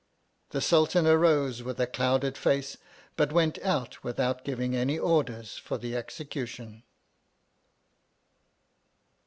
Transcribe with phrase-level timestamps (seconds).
[0.49, 2.75] The Sultan arose with a clouded face,
[3.15, 6.81] but went out without giving any orders for the execution.